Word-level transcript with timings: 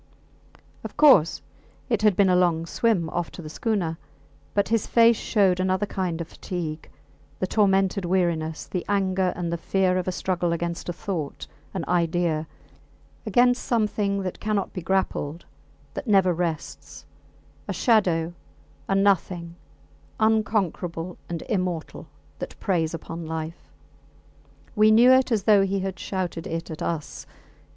Of 0.83 0.97
course 0.97 1.43
it 1.87 2.01
had 2.01 2.15
been 2.15 2.27
a 2.31 2.35
long 2.35 2.65
swim 2.65 3.07
off 3.11 3.29
to 3.33 3.41
the 3.43 3.51
schooner; 3.51 3.99
but 4.55 4.69
his 4.69 4.87
face 4.87 5.15
showed 5.15 5.59
another 5.59 5.85
kind 5.85 6.19
of 6.19 6.27
fatigue, 6.27 6.89
the 7.37 7.45
tormented 7.45 8.03
weariness, 8.03 8.65
the 8.65 8.83
anger 8.89 9.31
and 9.35 9.53
the 9.53 9.59
fear 9.59 9.99
of 9.99 10.07
a 10.07 10.11
struggle 10.11 10.53
against 10.53 10.89
a 10.89 10.93
thought, 10.93 11.45
an 11.75 11.85
idea 11.87 12.47
against 13.27 13.63
something 13.63 14.23
that 14.23 14.39
cannot 14.39 14.73
be 14.73 14.81
grappled, 14.81 15.45
that 15.93 16.07
never 16.07 16.33
rests 16.33 17.05
a 17.67 17.73
shadow, 17.73 18.33
a 18.87 18.95
nothing, 18.95 19.55
unconquerable 20.19 21.19
and 21.29 21.43
immortal, 21.43 22.07
that 22.39 22.59
preys 22.59 22.95
upon 22.95 23.27
life. 23.27 23.69
We 24.75 24.89
knew 24.89 25.11
it 25.11 25.31
as 25.31 25.43
though 25.43 25.61
he 25.61 25.81
had 25.81 25.99
shouted 25.99 26.47
it 26.47 26.71
at 26.71 26.81
us. 26.81 27.27